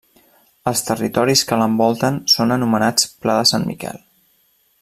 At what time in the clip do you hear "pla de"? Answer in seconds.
3.27-3.49